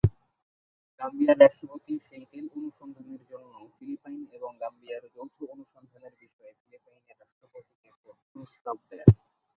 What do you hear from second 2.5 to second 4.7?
অনুসন্ধানের জন্য ফিলিপাইন এবং